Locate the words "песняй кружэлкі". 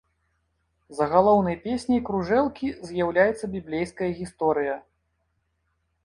1.65-2.67